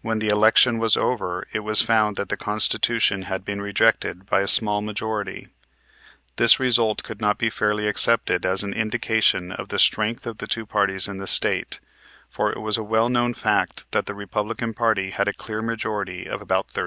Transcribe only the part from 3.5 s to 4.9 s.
rejected by a small